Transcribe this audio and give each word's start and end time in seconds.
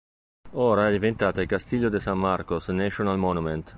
Ora 0.53 0.87
è 0.89 0.91
diventata 0.91 1.41
il 1.41 1.47
Castillo 1.47 1.87
de 1.87 1.99
San 1.99 2.17
Marcos 2.17 2.67
National 2.69 3.19
Monument. 3.19 3.69